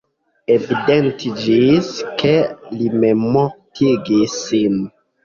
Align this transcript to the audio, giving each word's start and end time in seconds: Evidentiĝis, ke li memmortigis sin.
Evidentiĝis, 0.53 1.89
ke 2.21 2.31
li 2.79 2.87
memmortigis 3.05 4.39
sin. 4.47 4.81